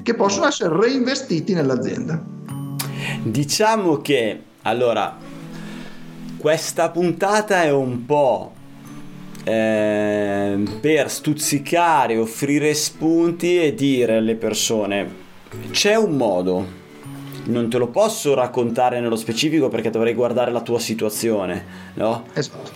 [0.03, 2.21] che possono essere reinvestiti nell'azienda.
[3.23, 5.15] Diciamo che allora
[6.37, 8.51] questa puntata è un po'
[9.45, 15.27] eh, per stuzzicare, offrire spunti e dire alle persone
[15.71, 16.78] c'è un modo
[17.49, 22.25] non te lo posso raccontare nello specifico perché dovrei guardare la tua situazione, no?
[22.33, 22.71] Esatto.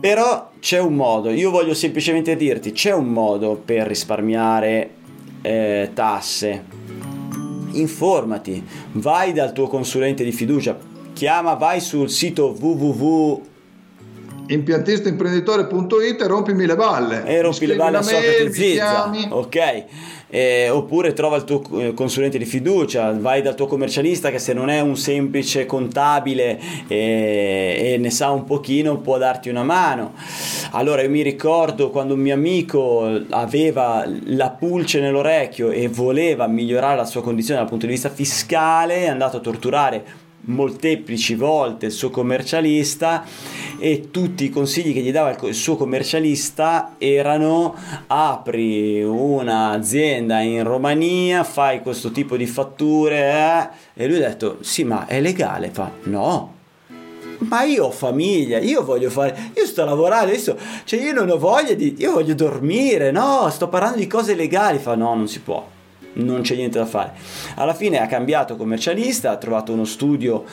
[0.00, 4.90] Però c'è un modo, io voglio semplicemente dirti, c'è un modo per risparmiare
[5.42, 6.64] eh, tasse.
[7.72, 10.78] Informati, vai dal tuo consulente di fiducia,
[11.12, 13.52] chiama, vai sul sito www
[14.46, 17.24] impiantistaimprenditore.it e rompimi le balle.
[17.26, 19.84] E rompi le balle a Socrate Zizza ok.
[20.28, 24.52] Eh, oppure trova il tuo eh, consulente di fiducia, vai dal tuo commercialista che se
[24.52, 30.14] non è un semplice contabile eh, e ne sa un pochino può darti una mano.
[30.72, 36.96] Allora io mi ricordo quando un mio amico aveva la pulce nell'orecchio e voleva migliorare
[36.96, 40.04] la sua condizione dal punto di vista fiscale, è andato a torturare
[40.46, 43.24] molteplici volte il suo commercialista
[43.78, 47.74] e tutti i consigli che gli dava il suo commercialista erano
[48.06, 54.02] apri un'azienda in Romania, fai questo tipo di fatture eh?
[54.02, 55.70] e lui ha detto sì ma è legale?
[55.70, 56.52] Fa no
[57.38, 61.36] ma io ho famiglia, io voglio fare, io sto lavorando adesso, cioè io non ho
[61.36, 65.40] voglia di, io voglio dormire, no, sto parlando di cose legali, fa no, non si
[65.40, 65.72] può
[66.14, 67.12] non c'è niente da fare.
[67.56, 70.44] Alla fine ha cambiato commercialista, ha trovato uno studio,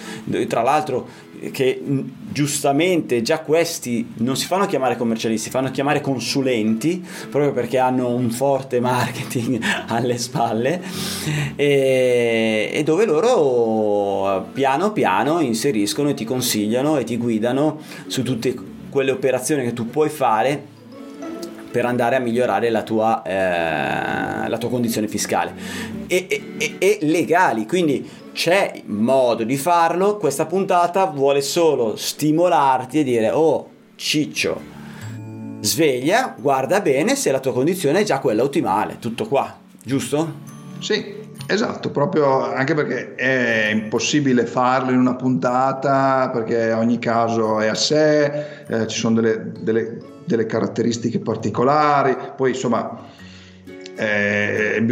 [0.48, 1.82] tra l'altro che
[2.30, 8.30] giustamente già questi non si fanno chiamare commercialisti, fanno chiamare consulenti proprio perché hanno un
[8.30, 10.82] forte marketing alle spalle
[11.56, 18.54] e, e dove loro piano piano inseriscono e ti consigliano e ti guidano su tutte
[18.90, 20.71] quelle operazioni che tu puoi fare
[21.72, 25.54] per andare a migliorare la tua, eh, la tua condizione fiscale.
[26.08, 30.18] E, e, e, legali quindi c'è modo di farlo.
[30.18, 34.80] Questa puntata vuole solo stimolarti e dire oh ciccio
[35.62, 38.98] sveglia guarda bene se la tua condizione è già quella ottimale.
[39.00, 40.50] Tutto qua giusto?
[40.80, 41.20] sì
[41.52, 47.76] Esatto, proprio anche perché è impossibile farlo in una puntata perché ogni caso è a
[47.76, 49.98] sé, eh, ci sono delle, delle
[50.36, 53.10] delle caratteristiche particolari, poi insomma
[53.96, 54.84] eh,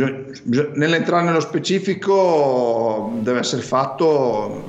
[0.76, 4.64] nell'entrare nello specifico deve essere fatto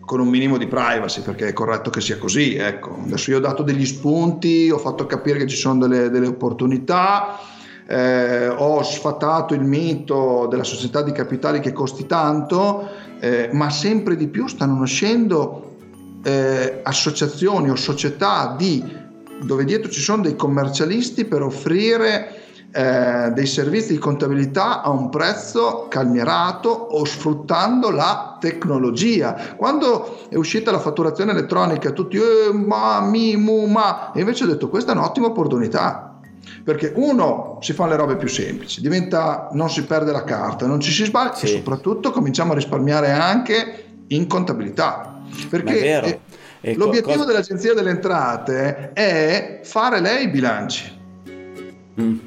[0.00, 2.98] con un minimo di privacy perché è corretto che sia così ecco.
[3.04, 7.38] adesso io ho dato degli spunti ho fatto capire che ci sono delle, delle opportunità
[7.86, 12.88] eh, ho sfatato il mito della società di capitali che costi tanto
[13.20, 15.76] eh, ma sempre di più stanno nascendo
[16.22, 19.00] eh, associazioni o società di
[19.44, 22.42] dove dietro ci sono dei commercialisti per offrire
[22.74, 29.54] eh, dei servizi di contabilità a un prezzo calmierato o sfruttando la tecnologia.
[29.56, 34.46] Quando è uscita la fatturazione elettronica, tutti eh, ma, mi, mu, ma, e invece ho
[34.46, 36.18] detto questa è un'ottima opportunità.
[36.64, 40.80] Perché uno si fanno le robe più semplici, diventa, non si perde la carta, non
[40.80, 41.44] ci si sbaglia sì.
[41.44, 45.20] e soprattutto cominciamo a risparmiare anche in contabilità.
[45.48, 46.20] Perché
[46.64, 47.24] Ecco, L'obiettivo cosa...
[47.26, 51.00] dell'Agenzia delle Entrate è fare lei i bilanci.
[52.00, 52.18] Mm.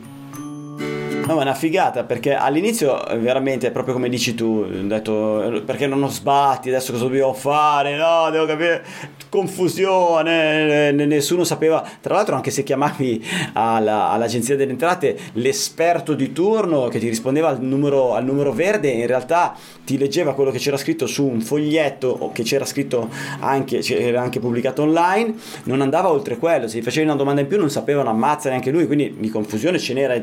[1.27, 4.81] No, ma è una figata perché all'inizio eh, veramente è proprio come dici tu, ho
[4.83, 7.97] detto perché non ho sbatti, adesso cosa dobbiamo fare?
[7.97, 8.85] No, devo capire
[9.29, 11.83] confusione, nessuno sapeva.
[11.99, 17.49] Tra l'altro anche se chiamavi alla, all'agenzia delle entrate l'esperto di turno che ti rispondeva
[17.49, 21.41] al numero, al numero verde, in realtà ti leggeva quello che c'era scritto su un
[21.41, 23.09] foglietto che c'era scritto
[23.39, 25.33] anche, era anche pubblicato online,
[25.63, 28.69] non andava oltre quello, se gli facevi una domanda in più non sapeva una neanche
[28.69, 30.21] lui, quindi di confusione ce n'era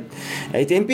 [0.52, 0.91] ai tempi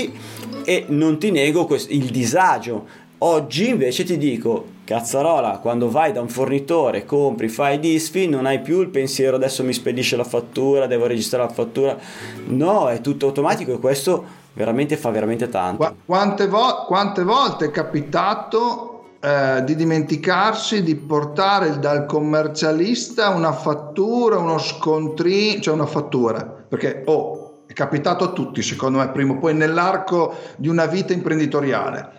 [0.64, 3.06] e non ti nego il disagio.
[3.20, 8.60] Oggi invece ti dico, cazzarola, quando vai da un fornitore, compri, fai disfi, non hai
[8.60, 11.98] più il pensiero adesso mi spedisce la fattura, devo registrare la fattura.
[12.46, 15.96] No, è tutto automatico e questo veramente fa veramente tanto.
[16.04, 24.38] Quante, vo- quante volte è capitato eh, di dimenticarsi di portare dal commercialista una fattura,
[24.38, 27.37] uno scontrino, cioè una fattura, perché oh,
[27.68, 32.16] è capitato a tutti, secondo me, prima o poi nell'arco di una vita imprenditoriale.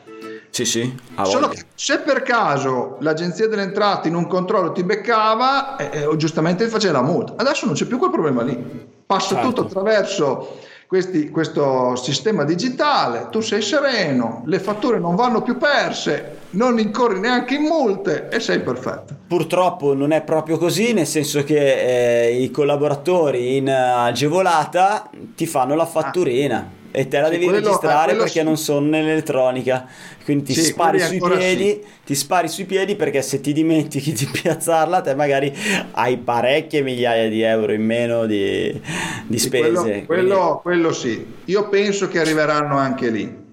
[0.51, 0.95] Sì, sì.
[1.23, 6.17] Solo che se per caso l'agenzia delle entrate in un controllo ti beccava, eh, eh,
[6.17, 7.33] giustamente ti faceva la multa.
[7.35, 8.87] Adesso non c'è più quel problema lì.
[9.05, 9.47] Passa certo.
[9.47, 16.37] tutto attraverso questi, questo sistema digitale, tu sei sereno, le fatture non vanno più perse,
[16.51, 19.13] non incorri neanche in multe e sei perfetto.
[19.27, 25.75] Purtroppo non è proprio così, nel senso che eh, i collaboratori in agevolata ti fanno
[25.75, 26.57] la fatturina.
[26.57, 28.43] Ah e te la sì, devi quello, registrare perché sì.
[28.43, 29.87] non sono nell'elettronica.
[30.25, 34.25] Quindi ti sì, spari sui piedi ti spari sui piedi perché se ti dimentichi di
[34.29, 35.55] piazzarla te magari
[35.91, 38.81] hai parecchie migliaia di euro in meno di,
[39.25, 41.25] di spese quello, quello, quello sì.
[41.45, 43.47] Io penso che arriveranno anche lì.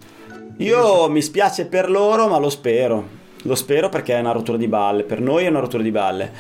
[0.57, 3.15] Io mi spiace per loro ma lo spero.
[3.43, 6.33] Lo spero perché è una rottura di balle, per noi è una rottura di balle.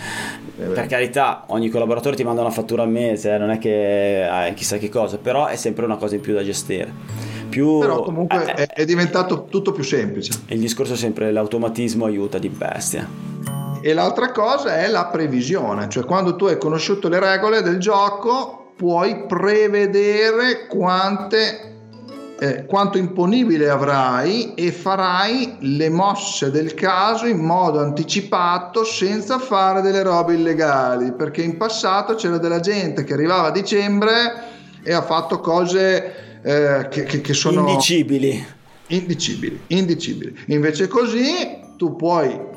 [0.58, 4.26] Eh per carità, ogni collaboratore ti manda una fattura al mese, eh, non è che
[4.28, 6.90] hai chissà che cosa, però è sempre una cosa in più da gestire.
[7.48, 10.32] Più, però comunque eh, è, è diventato tutto più semplice.
[10.46, 13.06] Il discorso è sempre l'automatismo aiuta di bestia.
[13.82, 18.72] E l'altra cosa è la previsione, cioè quando tu hai conosciuto le regole del gioco
[18.76, 21.75] puoi prevedere quante
[22.38, 29.80] eh, quanto imponibile avrai e farai le mosse del caso in modo anticipato senza fare
[29.80, 35.02] delle robe illegali perché in passato c'era della gente che arrivava a dicembre e ha
[35.02, 38.46] fatto cose eh, che, che, che, sono indicibili.
[38.88, 40.38] Indicibili indicibili.
[40.46, 42.54] Invece così tu puoi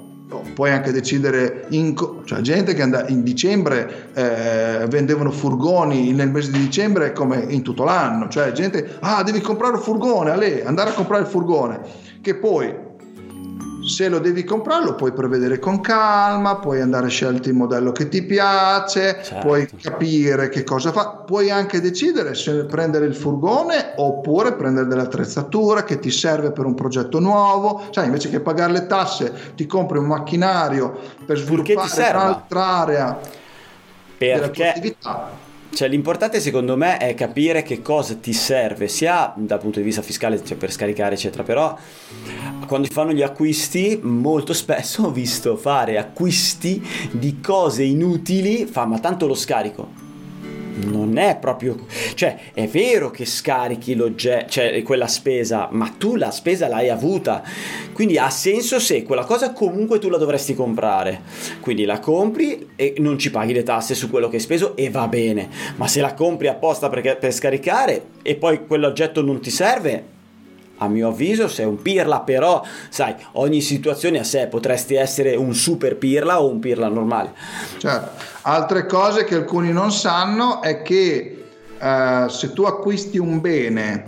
[0.54, 6.52] puoi anche decidere, in, cioè gente che andava in dicembre eh, vendevano furgoni nel mese
[6.52, 10.92] di dicembre come in tutto l'anno, cioè gente, ah devi comprare un furgone, Ale, andare
[10.92, 11.80] a comprare il furgone,
[12.22, 12.88] che poi
[13.86, 17.92] se lo devi comprare lo puoi prevedere con calma, puoi andare a scegliere il modello
[17.92, 19.46] che ti piace, certo.
[19.46, 25.84] puoi capire che cosa fa, puoi anche decidere se prendere il furgone oppure prendere dell'attrezzatura
[25.84, 29.98] che ti serve per un progetto nuovo, sai invece che pagare le tasse ti compri
[29.98, 33.20] un macchinario per sviluppare un'altra area
[34.18, 34.36] perché...
[34.36, 39.60] della tua attività cioè, l'importante secondo me è capire che cosa ti serve, sia dal
[39.60, 41.44] punto di vista fiscale, cioè per scaricare, eccetera.
[41.44, 41.78] Però
[42.68, 48.86] quando si fanno gli acquisti, molto spesso ho visto fare acquisti di cose inutili, fa
[48.86, 50.09] ma tanto lo scarico
[50.86, 51.78] non è proprio
[52.14, 57.44] cioè è vero che scarichi l'oggetto cioè quella spesa ma tu la spesa l'hai avuta.
[57.94, 61.22] Quindi ha senso se quella cosa comunque tu la dovresti comprare.
[61.60, 64.90] Quindi la compri e non ci paghi le tasse su quello che hai speso e
[64.90, 65.50] va bene.
[65.76, 70.18] Ma se la compri apposta perché, per scaricare e poi quell'oggetto non ti serve
[70.80, 75.54] a mio avviso sei un pirla però sai ogni situazione a sé potresti essere un
[75.54, 77.32] super pirla o un pirla normale.
[77.78, 81.44] Certo Altre cose che alcuni non sanno è che
[81.78, 84.06] eh, se tu acquisti un bene,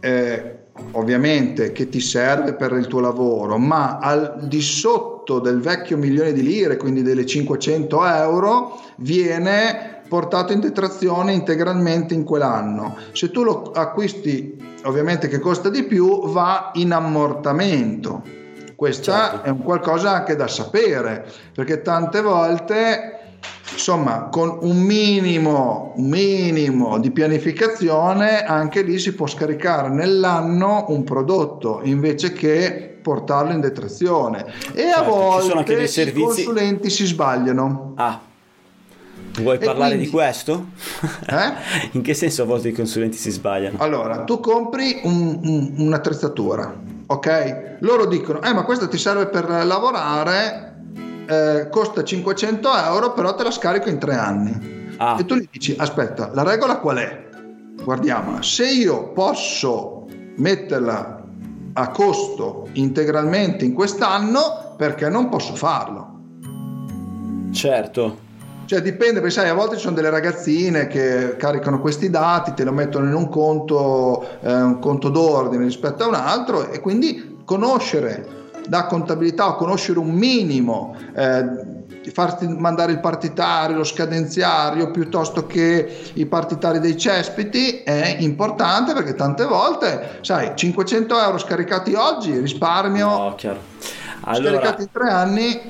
[0.00, 0.56] eh,
[0.92, 6.32] ovviamente che ti serve per il tuo lavoro, ma al di sotto del vecchio milione
[6.32, 12.96] di lire, quindi delle 500 euro, viene portato in detrazione integralmente in quell'anno.
[13.10, 18.22] Se tu lo acquisti, ovviamente che costa di più, va in ammortamento.
[18.76, 19.42] Questa certo.
[19.42, 23.18] è un qualcosa anche da sapere, perché tante volte
[23.72, 31.02] insomma con un minimo, un minimo di pianificazione anche lì si può scaricare nell'anno un
[31.02, 36.20] prodotto invece che portarlo in detrazione e certo, a volte servizi...
[36.20, 38.20] i consulenti si sbagliano ah
[39.40, 40.66] Vuoi e parlare quindi, di questo?
[41.28, 41.52] Eh?
[41.92, 43.78] In che senso a volte i consulenti si sbagliano?
[43.80, 46.74] Allora, tu compri un, un, un'attrezzatura,
[47.06, 47.76] ok?
[47.80, 50.74] Loro dicono, eh ma questo ti serve per lavorare
[51.26, 54.92] eh, costa 500 euro, però te la scarico in tre anni.
[54.98, 55.16] Ah.
[55.18, 57.28] E tu gli dici, aspetta, la regola qual è?
[57.82, 60.06] Guardiamola, se io posso
[60.36, 61.22] metterla
[61.72, 66.12] a costo integralmente in quest'anno perché non posso farlo.
[67.52, 68.23] Certo.
[68.66, 72.64] Cioè dipende, perché sai, a volte ci sono delle ragazzine che caricano questi dati, te
[72.64, 77.42] lo mettono in un conto, eh, un conto d'ordine rispetto a un altro e quindi
[77.44, 85.46] conoscere da contabilità o conoscere un minimo eh, farti mandare il partitario, lo scadenziario piuttosto
[85.46, 92.38] che i partitari dei cespiti è importante perché tante volte, sai, 500 euro scaricati oggi,
[92.38, 93.08] risparmio,
[93.48, 93.62] No.
[94.26, 95.60] Allora, scaricati in tre anni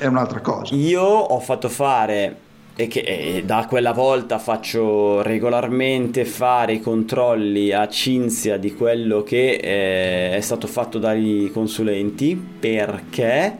[0.00, 0.74] è un'altra cosa.
[0.74, 7.72] io ho fatto fare e che e da quella volta faccio regolarmente fare i controlli
[7.72, 13.58] a Cinzia di quello che eh, è stato fatto dai consulenti perché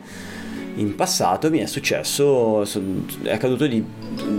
[0.75, 2.63] in passato mi è successo,
[3.23, 3.83] è accaduto di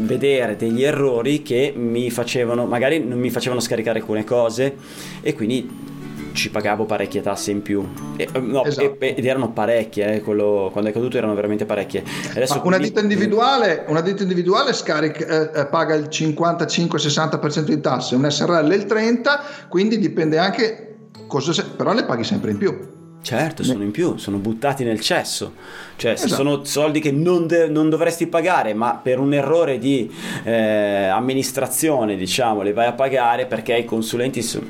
[0.01, 4.77] vedere degli errori che mi facevano, magari non mi facevano scaricare alcune cose
[5.21, 5.91] e quindi
[6.33, 7.87] ci pagavo parecchie tasse in più.
[8.17, 8.97] E, eh, no, Esatto.
[9.01, 12.03] e- ed erano parecchie, eh, quello- quando è caduto erano veramente parecchie.
[12.31, 17.81] Adesso una quindi- ditta individuale, una ditta individuale scarica, eh, eh, paga il 55-60% di
[17.81, 22.59] tasse, un SRL il 30%, quindi dipende anche cosa se- però le paghi sempre in
[22.59, 22.91] più.
[23.23, 25.53] Certo, sono in più, sono buttati nel cesso.
[25.95, 26.35] Cioè, Esatto.
[26.35, 30.13] sono soldi che non, de- non dovresti pagare, ma per un errore di
[30.43, 34.61] eh, amministrazione, diciamo, li vai a pagare perché i consulenti so-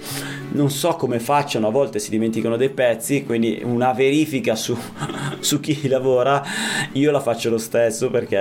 [0.52, 4.76] non so come facciano, a volte si dimenticano dei pezzi, quindi una verifica su,
[5.40, 6.42] su chi lavora
[6.92, 8.38] io la faccio lo stesso perché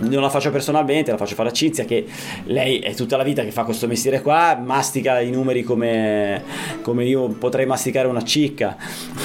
[0.00, 2.06] non la faccio personalmente, la faccio fare a Cinzia che
[2.44, 6.42] lei è tutta la vita che fa questo mestiere qua, mastica i numeri come,
[6.82, 8.76] come io potrei masticare una cicca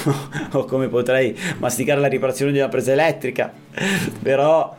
[0.54, 3.52] o come potrei masticare la riparazione di una presa elettrica,
[4.22, 4.76] però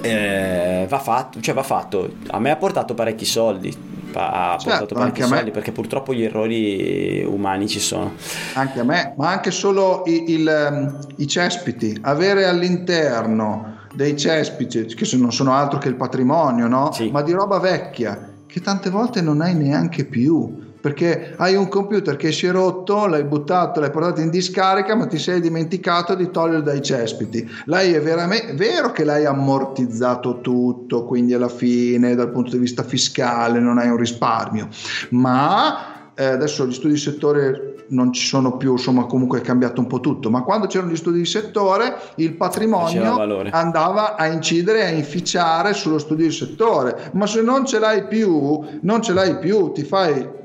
[0.00, 2.14] eh, va fatto, cioè va fatto.
[2.28, 5.36] A me ha portato parecchi soldi, pa- ha Certo, portato parecchi anche a me.
[5.36, 8.14] soldi perché purtroppo gli errori umani ci sono.
[8.54, 14.86] Anche a me, ma anche solo i, il, ehm, i cespiti, avere all'interno dei cespiti,
[14.86, 16.92] che non sono altro che il patrimonio, no?
[16.92, 17.10] Sì.
[17.10, 20.64] ma di roba vecchia, che tante volte non hai neanche più.
[20.86, 25.06] Perché hai un computer che si è rotto, l'hai buttato, l'hai portato in discarica, ma
[25.06, 27.44] ti sei dimenticato di toglierlo dai cespiti.
[27.64, 32.84] L'hai è veramente vero che l'hai ammortizzato tutto, quindi alla fine, dal punto di vista
[32.84, 34.68] fiscale, non hai un risparmio.
[35.10, 39.80] Ma eh, adesso gli studi di settore non ci sono più, insomma, comunque è cambiato
[39.80, 40.30] un po' tutto.
[40.30, 43.18] Ma quando c'erano gli studi di settore, il patrimonio
[43.50, 47.10] andava a incidere e a inficiare sullo studio di settore.
[47.14, 50.44] Ma se non ce l'hai più, non ce l'hai più, ti fai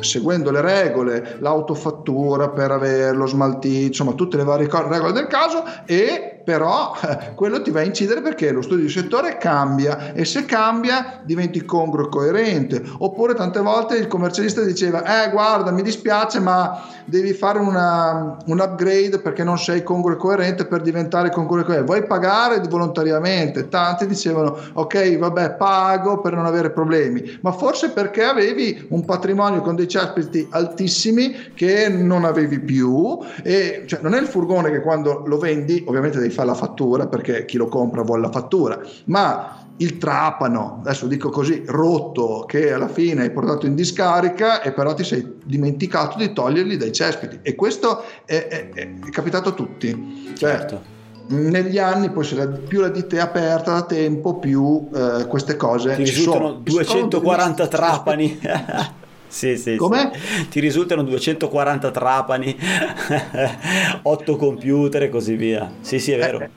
[0.00, 6.37] seguendo le regole, l'autofattura per averlo smaltito, insomma tutte le varie regole del caso e
[6.48, 6.96] però
[7.36, 11.62] quello ti va a incidere perché lo studio di settore cambia e se cambia diventi
[11.62, 12.82] congruo e coerente.
[13.00, 18.60] Oppure tante volte il commercialista diceva eh guarda mi dispiace ma devi fare una, un
[18.60, 21.86] upgrade perché non sei congruo e coerente per diventare congruo e coerente.
[21.86, 23.68] Vuoi pagare volontariamente?
[23.68, 27.38] Tanti dicevano ok vabbè pago per non avere problemi.
[27.42, 33.82] Ma forse perché avevi un patrimonio con dei cespiti altissimi che non avevi più e
[33.84, 37.44] cioè, non è il furgone che quando lo vendi ovviamente devi fare la fattura perché
[37.44, 42.88] chi lo compra vuole la fattura ma il trapano, adesso dico così, rotto che alla
[42.88, 47.54] fine hai portato in discarica e però ti sei dimenticato di toglierli dai cespiti e
[47.54, 50.32] questo è, è- è capitato a tutti.
[50.36, 50.80] Cioè, Certo.
[51.28, 55.94] negli anni poi la- più la ditta è aperta da tempo più eh, queste cose
[55.94, 56.54] Ti ci sono.
[56.60, 58.40] 240 Ci sono trapani.
[59.28, 60.10] Sì, sì, Com'è?
[60.12, 60.48] sì.
[60.48, 62.56] Ti risultano 240 trapani,
[64.02, 65.70] 8 computer e così via.
[65.80, 66.48] Sì, sì, è vero.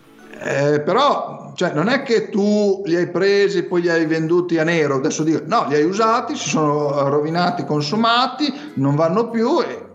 [0.44, 4.58] Eh, però cioè, non è che tu li hai presi e poi li hai venduti
[4.58, 9.62] a nero, adesso dico, no, li hai usati, si sono rovinati, consumati, non vanno più
[9.62, 9.90] e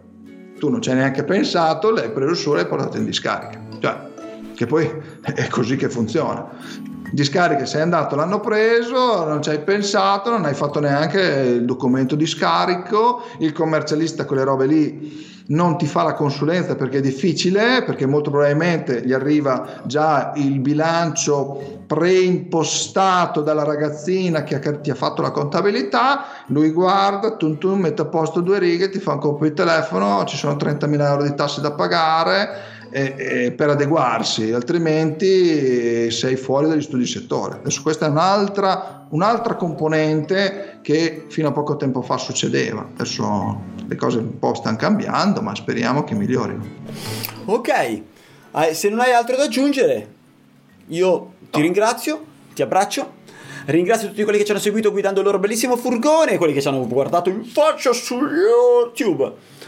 [0.58, 3.60] tu non ci hai neanche pensato, l'hai preso su e l'hai portato in discarica.
[3.80, 3.96] Cioè,
[4.54, 4.88] che poi
[5.22, 6.48] è così che funziona.
[7.16, 12.14] Discarica, sei andato, l'hanno preso, non ci hai pensato, non hai fatto neanche il documento
[12.14, 17.84] di scarico, il commercialista quelle robe lì non ti fa la consulenza perché è difficile,
[17.86, 25.22] perché molto probabilmente gli arriva già il bilancio preimpostato dalla ragazzina che ti ha fatto
[25.22, 29.44] la contabilità, lui guarda, tum tum, mette a posto due righe, ti fa un colpo
[29.44, 36.10] di telefono, ci sono 30.000 euro di tasse da pagare e- e per adeguarsi, altrimenti
[36.10, 37.56] sei fuori dagli studi di settore.
[37.56, 42.86] Adesso questa è un'altra, un'altra componente che fino a poco tempo fa succedeva.
[42.94, 46.64] Adesso le cose un po' stanno cambiando, ma speriamo che migliorino.
[47.46, 48.02] Ok,
[48.58, 50.08] Eh, se non hai altro da aggiungere,
[50.86, 52.24] io ti ringrazio,
[52.54, 53.12] ti abbraccio.
[53.66, 56.68] ringrazio tutti quelli che ci hanno seguito guidando il loro bellissimo furgone, quelli che ci
[56.68, 59.30] hanno guardato in faccia su YouTube.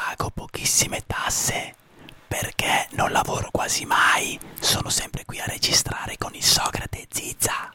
[0.00, 1.74] pago pochissime tasse
[2.28, 7.72] perché non lavoro quasi mai, sono sempre qui a registrare con il Socrate Zizza.